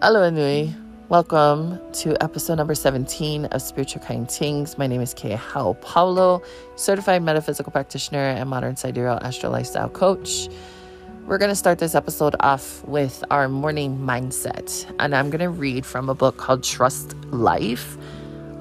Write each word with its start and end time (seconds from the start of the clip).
Hello, 0.00 0.30
Nui. 0.30 0.72
Welcome 1.08 1.80
to 1.94 2.16
episode 2.22 2.54
number 2.54 2.76
17 2.76 3.46
of 3.46 3.60
Spiritual 3.60 4.00
Kind 4.00 4.30
Things. 4.30 4.78
My 4.78 4.86
name 4.86 5.00
is 5.00 5.12
Kehau 5.12 5.80
Paulo, 5.80 6.40
certified 6.76 7.24
metaphysical 7.24 7.72
practitioner 7.72 8.20
and 8.20 8.48
modern 8.48 8.76
sidereal 8.76 9.18
astral 9.22 9.50
lifestyle 9.50 9.88
coach. 9.88 10.48
We're 11.26 11.38
going 11.38 11.50
to 11.50 11.56
start 11.56 11.80
this 11.80 11.96
episode 11.96 12.36
off 12.38 12.84
with 12.84 13.24
our 13.32 13.48
morning 13.48 13.98
mindset, 13.98 14.88
and 15.00 15.16
I'm 15.16 15.30
going 15.30 15.40
to 15.40 15.50
read 15.50 15.84
from 15.84 16.08
a 16.08 16.14
book 16.14 16.36
called 16.36 16.62
Trust 16.62 17.16
Life 17.32 17.98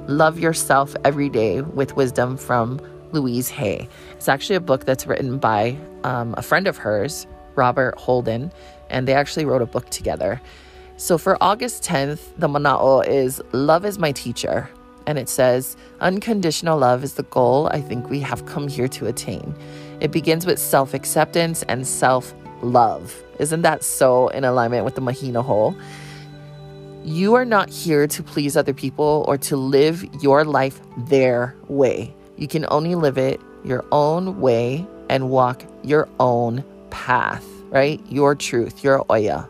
Love 0.08 0.40
Yourself 0.40 0.96
Every 1.06 1.30
Day 1.30 1.62
with 1.62 1.96
Wisdom 1.96 2.38
from 2.38 2.82
Louise 3.12 3.48
Hay. 3.50 3.88
It's 4.14 4.28
actually 4.28 4.56
a 4.56 4.60
book 4.60 4.86
that's 4.86 5.06
written 5.06 5.38
by 5.38 5.78
um, 6.04 6.34
a 6.36 6.42
friend 6.42 6.66
of 6.66 6.78
hers, 6.78 7.28
Robert 7.54 7.96
Holden, 7.96 8.52
and 8.90 9.08
they 9.08 9.14
actually 9.14 9.46
wrote 9.46 9.62
a 9.62 9.68
book 9.68 9.88
together. 9.92 10.42
So 11.00 11.20
for 11.20 11.38
August 11.42 11.84
10th, 11.84 12.22
the 12.40 12.48
mana'o 12.48 13.08
is 13.08 13.40
Love 13.52 13.86
is 13.86 14.00
my 14.00 14.12
teacher. 14.12 14.68
And 15.06 15.20
it 15.20 15.30
says, 15.30 15.78
Unconditional 16.02 16.80
love 16.80 17.04
is 17.04 17.14
the 17.14 17.24
goal 17.24 17.68
I 17.68 17.82
think 17.82 18.10
we 18.10 18.20
have 18.22 18.48
come 18.48 18.68
here 18.68 18.88
to 18.88 19.06
attain. 19.06 19.56
It 20.02 20.12
begins 20.12 20.48
with 20.48 20.58
self 20.58 20.96
acceptance 20.96 21.62
and 21.70 21.86
self 21.86 22.34
love. 22.64 23.16
Isn't 23.38 23.62
that 23.62 23.84
so 23.84 24.30
in 24.30 24.44
alignment 24.44 24.86
with 24.86 24.96
the 24.96 25.02
Mahina 25.02 25.44
whole? 25.44 25.76
You 27.04 27.36
are 27.36 27.46
not 27.46 27.70
here 27.70 28.08
to 28.08 28.24
please 28.24 28.58
other 28.58 28.74
people 28.74 29.24
or 29.28 29.38
to 29.38 29.56
live 29.56 30.04
your 30.24 30.44
life 30.44 30.82
their 31.10 31.56
way. 31.68 32.12
You 32.38 32.48
can 32.48 32.66
only 32.70 32.96
live 32.96 33.20
it 33.20 33.40
your 33.64 33.86
own 33.92 34.42
way 34.42 34.88
and 35.12 35.30
walk 35.30 35.64
your 35.84 36.10
own 36.20 36.66
path, 36.90 37.46
right? 37.70 38.02
Your 38.10 38.34
truth, 38.34 38.84
your 38.84 39.06
oya. 39.12 39.48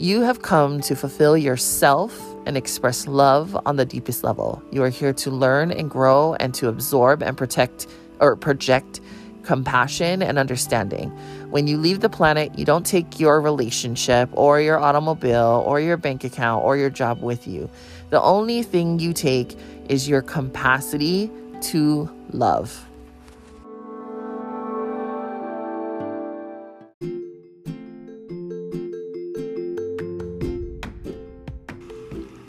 You 0.00 0.22
have 0.22 0.40
come 0.40 0.80
to 0.80 0.96
fulfill 0.96 1.36
yourself 1.36 2.18
and 2.46 2.56
express 2.56 3.06
love 3.06 3.54
on 3.66 3.76
the 3.76 3.84
deepest 3.84 4.24
level. 4.24 4.62
You 4.72 4.82
are 4.82 4.88
here 4.88 5.12
to 5.12 5.30
learn 5.30 5.70
and 5.70 5.90
grow 5.90 6.32
and 6.40 6.54
to 6.54 6.68
absorb 6.68 7.22
and 7.22 7.36
protect 7.36 7.86
or 8.18 8.34
project 8.34 9.02
compassion 9.42 10.22
and 10.22 10.38
understanding. 10.38 11.10
When 11.50 11.66
you 11.66 11.76
leave 11.76 12.00
the 12.00 12.08
planet, 12.08 12.58
you 12.58 12.64
don't 12.64 12.86
take 12.86 13.20
your 13.20 13.42
relationship 13.42 14.30
or 14.32 14.58
your 14.58 14.78
automobile 14.78 15.62
or 15.66 15.80
your 15.80 15.98
bank 15.98 16.24
account 16.24 16.64
or 16.64 16.78
your 16.78 16.88
job 16.88 17.20
with 17.20 17.46
you. 17.46 17.68
The 18.08 18.22
only 18.22 18.62
thing 18.62 19.00
you 19.00 19.12
take 19.12 19.54
is 19.90 20.08
your 20.08 20.22
capacity 20.22 21.30
to 21.60 22.08
love. 22.32 22.86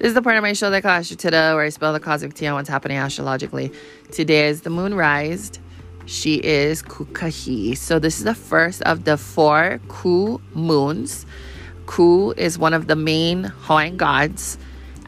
This 0.02 0.08
is 0.08 0.14
the 0.16 0.24
part 0.24 0.36
of 0.36 0.42
my 0.42 0.54
show 0.54 0.72
that 0.72 0.82
called 0.82 0.94
Astro 0.94 1.16
Tita, 1.16 1.52
where 1.54 1.64
I 1.64 1.70
spell 1.70 1.94
the 1.94 2.00
cosmic 2.00 2.34
tea 2.34 2.48
on 2.48 2.56
what's 2.56 2.68
happening 2.68 2.98
astrologically. 2.98 3.72
Today 4.12 4.48
is 4.48 4.62
the 4.62 4.72
moon 4.72 4.96
rised. 4.96 5.60
She 6.08 6.38
is 6.38 6.82
Kukahi. 6.82 7.78
So 7.78 8.00
this 8.00 8.18
is 8.18 8.24
the 8.24 8.34
first 8.34 8.82
of 8.82 9.04
the 9.04 9.16
four 9.16 9.80
Ku 9.90 10.42
moons. 10.56 11.28
Ku 11.86 12.32
is 12.32 12.58
one 12.58 12.74
of 12.74 12.88
the 12.88 12.96
main 12.96 13.44
Hawaiian 13.44 13.96
gods. 13.96 14.58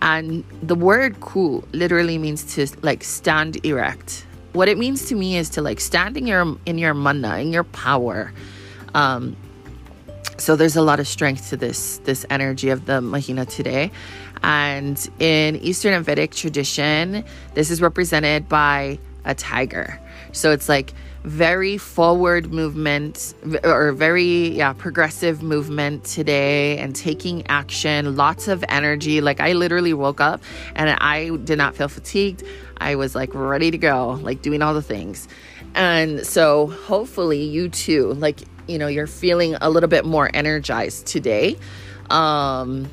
And 0.03 0.43
the 0.61 0.75
word 0.75 1.19
ku 1.21 1.63
literally 1.71 2.19
means 2.19 2.43
to 2.53 2.67
like 2.83 3.03
stand 3.03 3.65
erect. 3.65 4.27
What 4.51 4.69
it 4.69 4.77
means 4.77 5.07
to 5.07 5.15
me 5.15 5.37
is 5.37 5.49
to 5.51 5.63
like 5.63 5.79
stand 5.79 6.17
in 6.17 6.27
your 6.27 6.55
in 6.67 6.77
your 6.77 6.93
mana, 6.93 7.39
in 7.39 7.51
your 7.51 7.63
power. 7.63 8.31
Um, 8.93 9.35
so 10.37 10.55
there's 10.55 10.75
a 10.75 10.81
lot 10.81 10.99
of 10.99 11.07
strength 11.07 11.49
to 11.49 11.57
this 11.57 11.99
this 12.03 12.25
energy 12.29 12.69
of 12.69 12.85
the 12.85 13.01
mahina 13.01 13.45
today 13.45 13.91
and 14.43 15.09
in 15.19 15.55
eastern 15.57 15.93
and 15.93 16.05
vedic 16.05 16.31
tradition 16.31 17.23
this 17.53 17.71
is 17.71 17.81
represented 17.81 18.47
by 18.49 18.99
a 19.25 19.33
tiger. 19.33 19.99
So 20.31 20.51
it's 20.51 20.67
like 20.67 20.93
very 21.23 21.77
forward 21.77 22.51
movement 22.51 23.33
or 23.63 23.93
very 23.93 24.49
yeah 24.49 24.73
progressive 24.73 25.41
movement 25.41 26.03
today 26.03 26.77
and 26.79 26.93
taking 26.93 27.47
action 27.47 28.17
lots 28.17 28.49
of 28.49 28.63
energy. 28.67 29.21
Like 29.21 29.39
i 29.39 29.53
literally 29.53 29.93
woke 29.93 30.19
up 30.19 30.41
and 30.75 30.89
i 30.89 31.29
did 31.37 31.57
not 31.57 31.75
feel 31.75 31.87
fatigued. 31.87 32.43
I 32.77 32.95
was 32.95 33.15
like 33.15 33.33
ready 33.33 33.71
to 33.71 33.77
go 33.77 34.19
like 34.21 34.41
doing 34.41 34.61
all 34.61 34.73
the 34.73 34.81
things. 34.81 35.27
And 35.75 36.25
so 36.25 36.67
hopefully 36.67 37.43
you 37.43 37.69
too 37.69 38.13
like 38.13 38.41
you 38.67 38.77
know 38.77 38.87
you're 38.87 39.07
feeling 39.07 39.55
a 39.61 39.69
little 39.69 39.89
bit 39.89 40.05
more 40.05 40.29
energized 40.33 41.05
today. 41.05 41.57
Um 42.09 42.89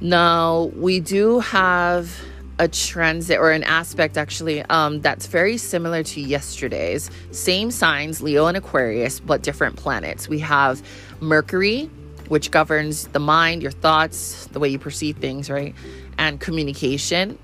now 0.00 0.70
we 0.76 1.00
do 1.00 1.40
have 1.40 2.20
a 2.58 2.68
transit 2.68 3.38
or 3.38 3.50
an 3.50 3.62
aspect 3.64 4.16
actually 4.16 4.62
um, 4.64 5.00
that's 5.00 5.26
very 5.26 5.58
similar 5.58 6.02
to 6.02 6.20
yesterday's. 6.20 7.10
Same 7.30 7.70
signs 7.70 8.22
leo 8.22 8.46
and 8.46 8.56
aquarius 8.56 9.20
but 9.20 9.42
different 9.42 9.76
planets. 9.76 10.28
We 10.28 10.38
have 10.40 10.82
mercury 11.20 11.90
which 12.28 12.50
governs 12.50 13.06
the 13.08 13.20
mind 13.20 13.62
your 13.62 13.70
thoughts 13.70 14.46
the 14.48 14.58
way 14.58 14.68
you 14.68 14.78
perceive 14.78 15.16
things 15.18 15.50
right? 15.50 15.74
And 16.18 16.40
communication 16.40 17.38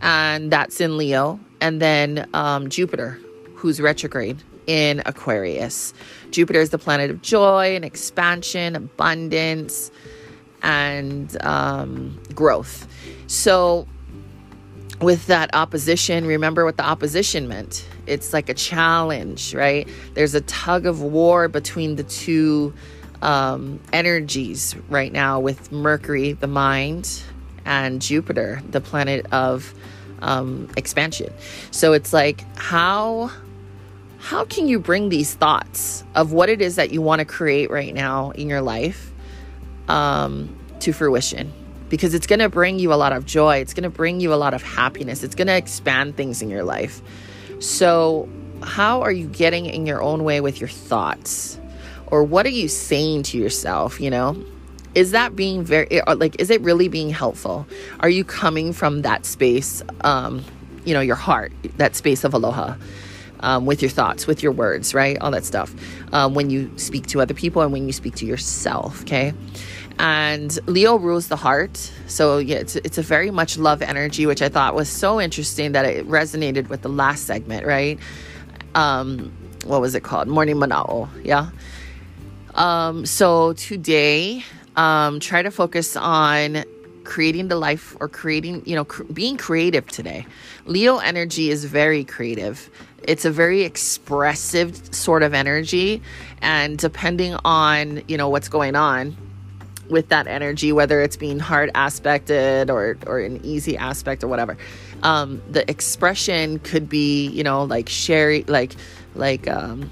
and 0.00 0.50
that's 0.50 0.80
in 0.80 0.96
leo. 0.96 1.38
And 1.60 1.82
then 1.82 2.28
um, 2.32 2.70
jupiter 2.70 3.18
who's 3.54 3.80
retrograde 3.80 4.42
in 4.66 5.02
aquarius. 5.04 5.92
Jupiter 6.30 6.60
is 6.60 6.70
the 6.70 6.78
planet 6.78 7.10
of 7.10 7.22
joy 7.22 7.74
and 7.74 7.84
expansion 7.84 8.76
abundance 8.76 9.90
and 10.62 11.36
um, 11.44 12.20
growth 12.34 12.86
so 13.26 13.86
with 15.00 15.26
that 15.26 15.54
opposition, 15.54 16.26
remember 16.26 16.64
what 16.64 16.76
the 16.76 16.84
opposition 16.84 17.48
meant. 17.48 17.86
It's 18.06 18.32
like 18.32 18.48
a 18.48 18.54
challenge, 18.54 19.54
right? 19.54 19.88
There's 20.14 20.34
a 20.34 20.40
tug 20.42 20.86
of 20.86 21.02
war 21.02 21.48
between 21.48 21.96
the 21.96 22.02
two 22.02 22.74
um, 23.22 23.80
energies 23.92 24.74
right 24.88 25.12
now 25.12 25.40
with 25.40 25.70
Mercury, 25.70 26.32
the 26.32 26.46
mind, 26.46 27.22
and 27.64 28.00
Jupiter, 28.00 28.62
the 28.68 28.80
planet 28.80 29.26
of 29.32 29.74
um, 30.20 30.68
expansion. 30.76 31.32
So 31.70 31.92
it's 31.92 32.12
like 32.12 32.44
how 32.56 33.30
how 34.20 34.44
can 34.46 34.66
you 34.66 34.80
bring 34.80 35.10
these 35.10 35.34
thoughts 35.34 36.02
of 36.16 36.32
what 36.32 36.48
it 36.48 36.60
is 36.60 36.74
that 36.74 36.90
you 36.90 37.00
want 37.00 37.20
to 37.20 37.24
create 37.24 37.70
right 37.70 37.94
now 37.94 38.30
in 38.32 38.48
your 38.48 38.60
life 38.60 39.12
um, 39.88 40.56
to 40.80 40.92
fruition? 40.92 41.52
because 41.88 42.14
it's 42.14 42.26
going 42.26 42.38
to 42.38 42.48
bring 42.48 42.78
you 42.78 42.92
a 42.92 42.96
lot 42.96 43.12
of 43.12 43.24
joy. 43.24 43.56
It's 43.56 43.74
going 43.74 43.84
to 43.84 43.90
bring 43.90 44.20
you 44.20 44.32
a 44.32 44.36
lot 44.36 44.54
of 44.54 44.62
happiness. 44.62 45.22
It's 45.22 45.34
going 45.34 45.46
to 45.46 45.56
expand 45.56 46.16
things 46.16 46.42
in 46.42 46.50
your 46.50 46.64
life. 46.64 47.00
So, 47.60 48.28
how 48.62 49.02
are 49.02 49.12
you 49.12 49.26
getting 49.26 49.66
in 49.66 49.86
your 49.86 50.02
own 50.02 50.24
way 50.24 50.40
with 50.40 50.60
your 50.60 50.68
thoughts? 50.68 51.58
Or 52.08 52.24
what 52.24 52.46
are 52.46 52.50
you 52.50 52.68
saying 52.68 53.24
to 53.24 53.38
yourself, 53.38 54.00
you 54.00 54.10
know? 54.10 54.42
Is 54.94 55.12
that 55.12 55.36
being 55.36 55.62
very 55.62 56.00
like 56.16 56.40
is 56.40 56.50
it 56.50 56.60
really 56.62 56.88
being 56.88 57.10
helpful? 57.10 57.66
Are 58.00 58.08
you 58.08 58.24
coming 58.24 58.72
from 58.72 59.02
that 59.02 59.26
space 59.26 59.82
um, 60.00 60.42
you 60.84 60.94
know, 60.94 61.00
your 61.00 61.16
heart, 61.16 61.52
that 61.76 61.94
space 61.94 62.24
of 62.24 62.34
aloha? 62.34 62.76
Um, 63.40 63.66
with 63.66 63.82
your 63.82 63.90
thoughts, 63.90 64.26
with 64.26 64.42
your 64.42 64.50
words, 64.50 64.94
right? 64.94 65.16
All 65.20 65.30
that 65.30 65.44
stuff. 65.44 65.72
Um, 66.12 66.34
when 66.34 66.50
you 66.50 66.76
speak 66.76 67.06
to 67.08 67.20
other 67.20 67.34
people 67.34 67.62
and 67.62 67.70
when 67.70 67.86
you 67.86 67.92
speak 67.92 68.16
to 68.16 68.26
yourself, 68.26 69.02
okay? 69.02 69.32
And 69.98 70.58
Leo 70.66 70.96
rules 70.96 71.28
the 71.28 71.36
heart. 71.36 71.76
So 72.06 72.38
yeah, 72.38 72.58
it's 72.58 72.76
it's 72.76 72.98
a 72.98 73.02
very 73.02 73.30
much 73.30 73.58
love 73.58 73.82
energy, 73.82 74.26
which 74.26 74.42
I 74.42 74.48
thought 74.48 74.74
was 74.74 74.88
so 74.88 75.20
interesting 75.20 75.72
that 75.72 75.84
it 75.84 76.06
resonated 76.08 76.68
with 76.68 76.82
the 76.82 76.88
last 76.88 77.24
segment, 77.24 77.66
right? 77.66 77.98
Um, 78.74 79.32
what 79.64 79.80
was 79.80 79.94
it 79.94 80.02
called? 80.02 80.28
Morning 80.28 80.56
Manao, 80.56 81.08
yeah. 81.24 81.50
Um, 82.54 83.06
so 83.06 83.52
today, 83.54 84.44
um, 84.76 85.20
try 85.20 85.42
to 85.42 85.50
focus 85.50 85.96
on 85.96 86.64
creating 87.04 87.48
the 87.48 87.56
life 87.56 87.96
or 88.00 88.08
creating, 88.08 88.62
you 88.66 88.74
know, 88.74 88.84
cr- 88.84 89.04
being 89.04 89.36
creative 89.36 89.86
today. 89.86 90.26
Leo 90.66 90.98
energy 90.98 91.50
is 91.50 91.64
very 91.64 92.04
creative. 92.04 92.68
It's 93.04 93.24
a 93.24 93.30
very 93.30 93.62
expressive 93.62 94.94
sort 94.94 95.22
of 95.22 95.34
energy, 95.34 96.02
and 96.42 96.78
depending 96.78 97.36
on 97.44 98.02
you 98.06 98.16
know 98.16 98.28
what's 98.28 98.48
going 98.48 98.76
on 98.76 99.16
with 99.90 100.08
that 100.08 100.26
energy, 100.26 100.72
whether 100.72 101.00
it's 101.00 101.16
being 101.16 101.38
hard 101.38 101.70
aspected 101.74 102.70
or 102.70 102.98
or 103.06 103.20
an 103.20 103.40
easy 103.44 103.76
aspect 103.76 104.22
or 104.22 104.28
whatever. 104.28 104.56
Um, 105.02 105.42
the 105.50 105.68
expression 105.70 106.58
could 106.58 106.88
be, 106.88 107.28
you 107.28 107.44
know, 107.44 107.64
like 107.64 107.88
sharing, 107.88 108.46
like 108.46 108.74
like 109.14 109.48
um, 109.48 109.90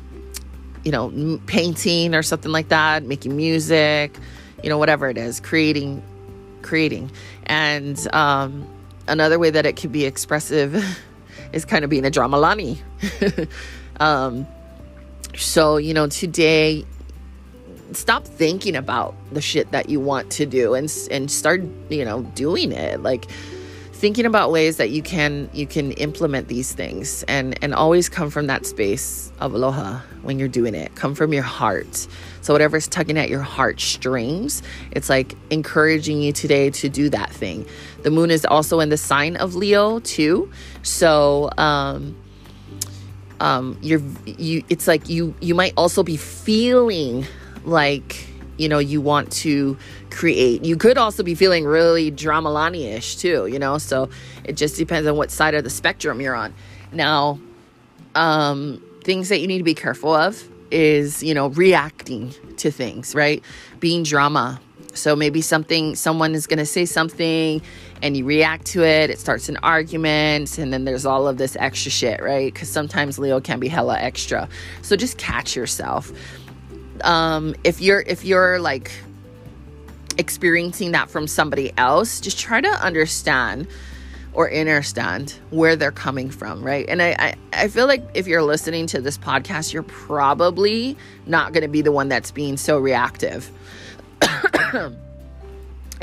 you 0.84 0.92
know, 0.92 1.40
painting 1.46 2.14
or 2.14 2.22
something 2.22 2.52
like 2.52 2.68
that, 2.68 3.04
making 3.04 3.36
music, 3.36 4.16
you 4.62 4.68
know, 4.68 4.78
whatever 4.78 5.08
it 5.08 5.18
is, 5.18 5.40
creating, 5.40 6.02
creating. 6.62 7.10
And 7.46 7.98
um, 8.14 8.66
another 9.08 9.38
way 9.38 9.50
that 9.50 9.66
it 9.66 9.76
could 9.76 9.92
be 9.92 10.04
expressive 10.04 10.84
is 11.52 11.64
kind 11.64 11.84
of 11.84 11.90
being 11.90 12.06
a 12.06 12.10
dramalani. 12.10 12.78
um, 14.00 14.46
so 15.36 15.76
you 15.76 15.94
know, 15.94 16.08
today 16.08 16.84
stop 17.92 18.24
thinking 18.24 18.76
about 18.76 19.14
the 19.32 19.40
shit 19.40 19.70
that 19.70 19.88
you 19.88 20.00
want 20.00 20.30
to 20.32 20.46
do 20.46 20.74
and 20.74 20.92
and 21.10 21.30
start 21.30 21.62
you 21.88 22.04
know 22.04 22.22
doing 22.34 22.72
it. 22.72 23.02
Like 23.02 23.26
thinking 23.96 24.26
about 24.26 24.52
ways 24.52 24.76
that 24.76 24.90
you 24.90 25.00
can 25.00 25.48
you 25.54 25.66
can 25.66 25.92
implement 25.92 26.48
these 26.48 26.72
things 26.72 27.22
and 27.28 27.58
and 27.62 27.72
always 27.72 28.10
come 28.10 28.28
from 28.28 28.46
that 28.46 28.66
space 28.66 29.32
of 29.40 29.54
aloha 29.54 29.98
when 30.22 30.38
you're 30.38 30.48
doing 30.48 30.74
it. 30.74 30.94
Come 30.94 31.14
from 31.14 31.32
your 31.32 31.42
heart. 31.42 32.06
So 32.42 32.52
whatever's 32.52 32.86
tugging 32.86 33.16
at 33.16 33.30
your 33.30 33.40
heartstrings 33.40 34.62
it's 34.92 35.08
like 35.08 35.34
encouraging 35.50 36.20
you 36.20 36.32
today 36.32 36.70
to 36.70 36.88
do 36.88 37.08
that 37.08 37.30
thing. 37.30 37.66
The 38.02 38.10
moon 38.10 38.30
is 38.30 38.44
also 38.44 38.80
in 38.80 38.90
the 38.90 38.98
sign 38.98 39.36
of 39.36 39.54
leo 39.54 40.00
too. 40.00 40.50
So 40.82 41.50
um 41.56 42.14
um 43.40 43.78
you're 43.80 44.02
you 44.26 44.62
it's 44.68 44.86
like 44.86 45.08
you 45.08 45.34
you 45.40 45.54
might 45.54 45.72
also 45.76 46.02
be 46.02 46.18
feeling 46.18 47.24
like 47.66 48.26
you 48.56 48.68
know 48.68 48.78
you 48.78 49.00
want 49.00 49.30
to 49.30 49.76
create. 50.10 50.64
You 50.64 50.76
could 50.76 50.96
also 50.96 51.22
be 51.22 51.34
feeling 51.34 51.64
really 51.64 52.10
dramalani-ish 52.10 53.16
too 53.16 53.46
you 53.46 53.58
know? 53.58 53.76
So 53.78 54.08
it 54.44 54.56
just 54.56 54.76
depends 54.76 55.06
on 55.06 55.16
what 55.16 55.30
side 55.30 55.54
of 55.54 55.64
the 55.64 55.70
spectrum 55.70 56.20
you're 56.20 56.34
on. 56.34 56.54
Now 56.92 57.38
um 58.14 58.82
things 59.04 59.28
that 59.28 59.40
you 59.40 59.46
need 59.46 59.58
to 59.58 59.64
be 59.64 59.74
careful 59.74 60.14
of 60.14 60.42
is 60.70 61.22
you 61.22 61.34
know 61.34 61.48
reacting 61.48 62.32
to 62.56 62.70
things 62.70 63.14
right? 63.14 63.42
Being 63.80 64.04
drama. 64.04 64.60
So 64.94 65.14
maybe 65.14 65.42
something 65.42 65.94
someone 65.94 66.34
is 66.34 66.46
going 66.46 66.58
to 66.58 66.64
say 66.64 66.86
something 66.86 67.60
and 68.00 68.16
you 68.16 68.24
react 68.24 68.64
to 68.68 68.82
it 68.82 69.10
it 69.10 69.18
starts 69.18 69.50
an 69.50 69.58
argument 69.58 70.56
and 70.56 70.72
then 70.72 70.86
there's 70.86 71.04
all 71.04 71.28
of 71.28 71.36
this 71.36 71.56
extra 71.60 71.90
shit 71.90 72.22
right? 72.22 72.52
Because 72.52 72.70
sometimes 72.70 73.18
leo 73.18 73.38
can 73.40 73.60
be 73.60 73.68
hella 73.68 73.98
extra. 73.98 74.48
So 74.80 74.96
just 74.96 75.18
catch 75.18 75.54
yourself 75.54 76.10
um, 77.04 77.54
if 77.64 77.80
you're 77.80 78.00
if 78.00 78.24
you're 78.24 78.58
like 78.58 78.90
experiencing 80.18 80.92
that 80.92 81.10
from 81.10 81.26
somebody 81.26 81.72
else, 81.76 82.20
just 82.20 82.38
try 82.38 82.60
to 82.60 82.68
understand 82.68 83.68
or 84.32 84.52
understand 84.52 85.34
where 85.50 85.76
they're 85.76 85.90
coming 85.90 86.30
from, 86.30 86.62
right? 86.62 86.86
And 86.88 87.00
I, 87.00 87.16
I, 87.18 87.34
I 87.54 87.68
feel 87.68 87.86
like 87.86 88.02
if 88.12 88.26
you're 88.26 88.42
listening 88.42 88.86
to 88.88 89.00
this 89.00 89.16
podcast, 89.16 89.72
you're 89.72 89.82
probably 89.82 90.96
not 91.26 91.54
going 91.54 91.62
to 91.62 91.68
be 91.68 91.80
the 91.80 91.90
one 91.90 92.08
that's 92.08 92.30
being 92.30 92.58
so 92.58 92.78
reactive. 92.78 93.50
and 94.74 94.94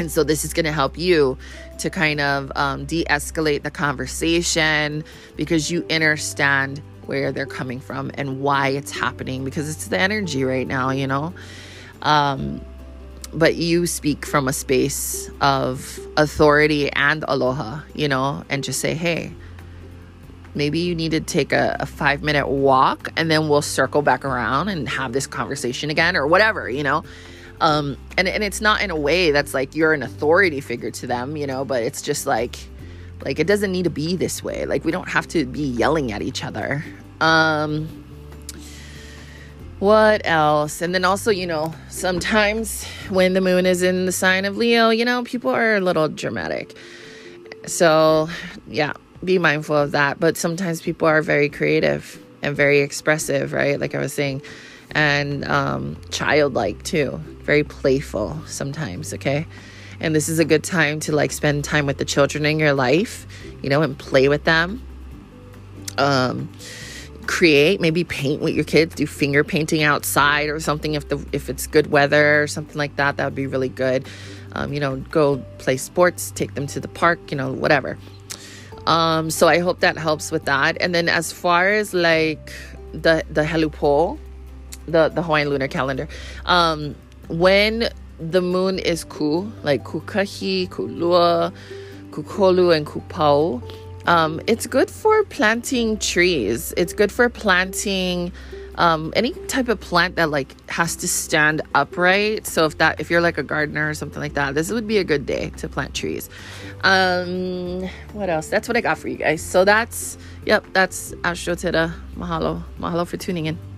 so 0.10 0.24
this 0.24 0.44
is 0.44 0.52
going 0.52 0.66
to 0.66 0.72
help 0.72 0.98
you 0.98 1.38
to 1.78 1.92
kind 1.92 2.20
of 2.20 2.52
um, 2.56 2.86
de 2.86 3.06
escalate 3.06 3.62
the 3.62 3.72
conversation 3.72 5.04
because 5.36 5.70
you 5.70 5.86
understand 5.92 6.82
where 7.08 7.32
they're 7.32 7.46
coming 7.46 7.80
from 7.80 8.12
and 8.16 8.42
why 8.42 8.70
it's 8.70 8.92
happening 8.92 9.46
because 9.46 9.70
it's 9.70 9.88
the 9.88 10.00
energy 10.00 10.44
right 10.44 10.68
now, 10.68 10.90
you 10.90 11.08
know. 11.08 11.34
Um, 12.02 12.62
but 13.34 13.56
you 13.56 13.88
speak 13.88 14.26
from 14.26 14.48
a 14.48 14.54
space 14.54 15.30
of 15.42 16.00
authority 16.18 16.92
and 16.92 17.24
aloha, 17.28 17.82
you 17.94 18.08
know, 18.08 18.44
and 18.50 18.64
just 18.64 18.80
say, 18.80 18.94
hey, 18.94 19.34
maybe 20.56 20.80
you 20.80 20.94
need 20.94 21.12
to 21.12 21.20
take 21.20 21.52
a, 21.52 21.78
a, 21.80 21.86
five 21.86 22.22
minute 22.22 22.48
walk 22.48 23.10
and 23.18 23.32
then 23.32 23.50
we'll 23.50 23.62
circle 23.62 24.02
back 24.04 24.24
around 24.24 24.70
and 24.70 24.88
have 24.88 25.14
this 25.14 25.26
conversation 25.26 25.90
again 25.90 26.16
or 26.16 26.28
whatever, 26.28 26.70
you 26.70 26.84
know. 26.84 27.04
Um, 27.60 27.98
and, 28.18 28.28
and 28.28 28.44
it's 28.44 28.62
not 28.62 28.82
in 28.82 28.92
a 28.92 28.96
way 28.96 29.32
that's 29.32 29.54
like 29.54 29.76
you're 29.76 29.94
an 29.94 30.04
authority 30.04 30.60
figure 30.60 30.92
to 30.92 31.08
them, 31.08 31.38
you 31.38 31.48
know, 31.48 31.66
but 31.66 31.82
it's 31.82 32.02
just 32.02 32.26
like, 32.28 32.58
like 33.24 33.40
it 33.40 33.48
doesn't 33.48 33.72
need 33.72 33.84
to 33.84 33.90
be 33.90 34.16
this 34.16 34.44
way. 34.44 34.66
Like 34.66 34.86
we 34.86 34.92
don't 34.92 35.10
have 35.10 35.28
to 35.30 35.46
be 35.46 35.64
yelling 35.64 36.12
at 36.12 36.22
each 36.22 36.44
other. 36.44 36.84
Um 37.22 38.04
what 39.80 40.22
else? 40.24 40.82
And 40.82 40.96
then 40.96 41.04
also, 41.04 41.30
you 41.30 41.46
know, 41.46 41.74
sometimes 41.90 42.86
when 43.10 43.34
the 43.34 43.42
moon 43.42 43.66
is 43.66 43.84
in 43.84 44.06
the 44.06 44.14
sign 44.14 44.46
of 44.46 44.56
Leo, 44.56 44.92
you 44.92 45.04
know, 45.04 45.24
people 45.24 45.52
are 45.52 45.76
a 45.76 45.82
little 45.82 46.08
dramatic. 46.08 46.74
So, 47.66 48.30
yeah, 48.66 48.94
be 49.26 49.40
mindful 49.40 49.76
of 49.76 49.92
that. 49.92 50.22
But 50.22 50.38
sometimes 50.38 50.82
people 50.82 51.10
are 51.10 51.22
very 51.22 51.50
creative 51.50 52.18
and 52.42 52.56
very 52.56 52.80
expressive, 52.80 53.52
right? 53.52 53.78
Like 53.78 53.94
I 53.94 54.00
was 54.00 54.14
saying, 54.14 54.42
and 54.92 55.44
um, 55.50 55.98
childlike 56.12 56.84
too, 56.84 57.20
very 57.42 57.66
playful 57.66 58.40
sometimes, 58.46 59.14
okay? 59.14 59.46
And 60.00 60.16
this 60.16 60.30
is 60.30 60.40
a 60.40 60.46
good 60.46 60.64
time 60.64 61.00
to 61.02 61.12
like 61.12 61.32
spend 61.32 61.64
time 61.64 61.86
with 61.86 61.98
the 61.98 62.06
children 62.06 62.46
in 62.46 62.60
your 62.60 62.74
life, 62.74 63.26
you 63.62 63.70
know, 63.70 63.82
and 63.82 63.98
play 63.98 64.28
with 64.28 64.44
them. 64.44 64.82
Um, 65.98 66.50
create 67.28 67.80
maybe 67.80 68.04
paint 68.04 68.42
with 68.42 68.54
your 68.54 68.66
kids 68.66 68.96
do 68.96 69.08
finger 69.08 69.44
painting 69.44 69.82
outside 69.82 70.50
or 70.50 70.60
something 70.60 70.94
if 70.94 71.08
the 71.08 71.26
if 71.32 71.50
it's 71.50 71.68
good 71.68 71.90
weather 71.90 72.44
or 72.44 72.48
something 72.48 72.78
like 72.78 72.96
that 72.98 73.18
that 73.18 73.26
would 73.26 73.36
be 73.36 73.48
really 73.48 73.70
good. 73.70 74.08
Um, 74.54 74.74
you 74.74 74.80
know 74.80 74.98
go 74.98 75.38
play 75.58 75.78
sports 75.78 76.32
take 76.32 76.54
them 76.54 76.68
to 76.68 76.80
the 76.80 76.88
park 76.88 77.20
you 77.32 77.38
know 77.38 77.52
whatever. 77.52 77.98
Um, 78.86 79.32
so 79.32 79.48
i 79.48 79.60
hope 79.60 79.80
that 79.80 79.98
helps 79.98 80.32
with 80.32 80.46
that. 80.46 80.78
And 80.82 80.94
then 80.94 81.08
as 81.08 81.32
far 81.32 81.70
as 81.70 81.94
like 81.94 82.52
the 82.92 83.24
the 83.30 83.44
helupo 83.44 84.20
the 84.88 85.10
the 85.10 85.24
hawaiian 85.24 85.50
lunar 85.50 85.68
calendar 85.68 86.08
um, 86.46 86.96
when 87.30 87.90
the 88.20 88.42
moon 88.42 88.80
is 88.80 89.04
ku, 89.04 89.52
like 89.64 89.84
kukahi, 89.84 90.70
kulua, 90.70 91.54
kukolu, 92.12 92.76
and 92.76 92.86
kupau. 92.86 93.62
Um, 94.06 94.42
it's 94.48 94.68
good 94.68 94.90
for 94.92 95.24
planting 95.24 95.98
trees. 95.98 96.74
It's 96.76 96.94
good 96.94 97.12
for 97.12 97.30
planting 97.30 98.32
um, 98.76 99.14
any 99.16 99.32
type 99.48 99.68
of 99.68 99.80
plant 99.80 100.16
that 100.16 100.30
like 100.30 100.70
has 100.70 100.96
to 100.98 101.08
stand 101.08 101.62
upright. 101.76 102.48
So 102.48 102.66
if 102.66 102.78
that 102.80 103.00
if 103.00 103.10
you're 103.10 103.22
like 103.22 103.38
a 103.38 103.44
gardener 103.44 103.90
or 103.90 103.94
something 103.94 104.20
like 104.20 104.34
that, 104.34 104.56
this 104.56 104.72
would 104.72 104.88
be 104.88 104.98
a 104.98 105.04
good 105.04 105.26
day 105.26 105.52
to 105.58 105.70
plant 105.70 105.94
trees. 105.94 106.30
Um, 106.84 107.88
what 108.14 108.30
else? 108.30 108.48
That's 108.48 108.68
what 108.68 108.78
I 108.78 108.82
got 108.82 108.98
for 108.98 109.08
you 109.08 109.18
guys. 109.18 109.42
So 109.42 109.64
that's 109.64 110.18
yep, 110.46 110.66
that's 110.74 111.14
Astro 111.24 111.56
Tita. 111.56 111.94
Mahalo. 112.18 112.64
Mahalo 112.80 113.08
for 113.08 113.18
tuning 113.18 113.46
in. 113.46 113.73